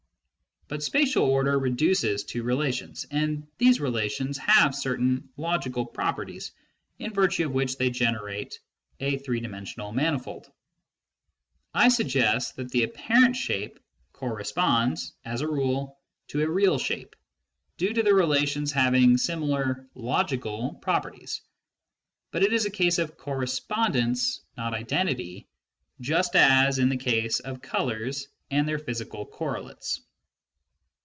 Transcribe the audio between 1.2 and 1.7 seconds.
order